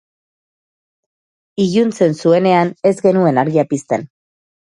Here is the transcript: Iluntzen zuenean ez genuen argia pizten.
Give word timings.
Iluntzen 1.65 2.17
zuenean 2.23 2.73
ez 2.93 2.97
genuen 3.09 3.39
argia 3.43 3.67
pizten. 3.75 4.09